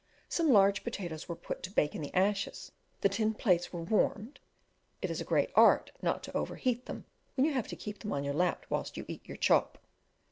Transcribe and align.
Some 0.27 0.49
large 0.49 0.83
potatoes 0.83 1.29
were 1.29 1.35
put 1.35 1.61
to 1.61 1.69
bake 1.69 1.93
in 1.93 2.01
the 2.01 2.11
ashes; 2.15 2.71
the 3.01 3.07
tin 3.09 3.35
plates 3.35 3.71
were 3.71 3.83
warmed 3.83 4.39
(it 4.99 5.11
is 5.11 5.21
a 5.21 5.23
great 5.23 5.51
art 5.53 5.91
not 6.01 6.23
to 6.23 6.35
overheat 6.35 6.87
them 6.87 7.05
when 7.35 7.45
you 7.45 7.53
have 7.53 7.67
to 7.67 7.75
keep 7.75 7.99
them 7.99 8.11
on 8.11 8.23
your 8.23 8.33
lap 8.33 8.65
whilst 8.67 8.97
you 8.97 9.05
eat 9.07 9.27
your 9.27 9.37
chop). 9.37 9.77